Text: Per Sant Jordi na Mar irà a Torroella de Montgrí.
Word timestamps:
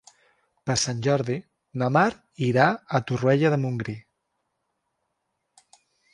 Per 0.69 0.75
Sant 0.83 1.03
Jordi 1.07 1.35
na 1.81 1.89
Mar 1.97 2.07
irà 2.47 2.65
a 2.71 3.03
Torroella 3.11 3.53
de 3.57 3.61
Montgrí. 3.67 3.97